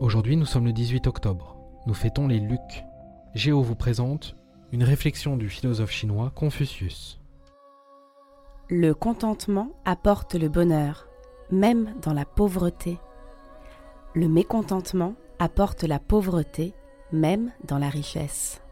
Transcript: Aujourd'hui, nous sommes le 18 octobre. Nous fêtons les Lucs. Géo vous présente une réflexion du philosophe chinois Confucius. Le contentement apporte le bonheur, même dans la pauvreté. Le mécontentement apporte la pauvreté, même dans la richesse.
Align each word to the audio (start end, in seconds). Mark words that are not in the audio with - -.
Aujourd'hui, 0.00 0.36
nous 0.36 0.46
sommes 0.46 0.66
le 0.66 0.72
18 0.72 1.08
octobre. 1.08 1.56
Nous 1.86 1.94
fêtons 1.94 2.28
les 2.28 2.38
Lucs. 2.38 2.84
Géo 3.34 3.62
vous 3.62 3.74
présente 3.74 4.36
une 4.70 4.84
réflexion 4.84 5.36
du 5.36 5.48
philosophe 5.48 5.90
chinois 5.90 6.30
Confucius. 6.36 7.18
Le 8.70 8.94
contentement 8.94 9.70
apporte 9.84 10.36
le 10.36 10.48
bonheur, 10.48 11.08
même 11.50 11.94
dans 12.00 12.12
la 12.12 12.24
pauvreté. 12.24 12.98
Le 14.14 14.28
mécontentement 14.28 15.14
apporte 15.40 15.82
la 15.82 15.98
pauvreté, 15.98 16.74
même 17.10 17.50
dans 17.66 17.78
la 17.78 17.88
richesse. 17.88 18.62